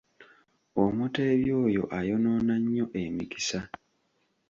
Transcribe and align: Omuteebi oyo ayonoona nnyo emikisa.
Omuteebi 0.83 1.49
oyo 1.63 1.83
ayonoona 1.99 2.53
nnyo 2.61 2.85
emikisa. 3.03 3.59